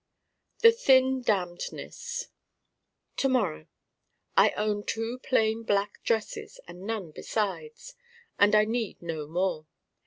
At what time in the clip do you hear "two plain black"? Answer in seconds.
4.83-6.01